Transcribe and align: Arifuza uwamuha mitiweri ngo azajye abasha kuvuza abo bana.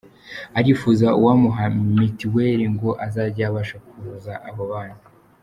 Arifuza 0.59 1.07
uwamuha 1.19 1.63
mitiweri 1.97 2.65
ngo 2.73 2.89
azajye 3.05 3.43
abasha 3.49 3.77
kuvuza 3.85 4.33
abo 4.49 4.63
bana. 4.71 4.97